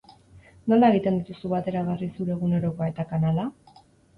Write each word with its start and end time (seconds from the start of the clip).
Nola 0.73 0.87
egiten 0.93 1.19
dituzu 1.19 1.51
bateragarri 1.53 2.09
zure 2.15 2.35
egunerokoa 2.39 2.91
eta 2.95 3.07
kanala? 3.13 3.49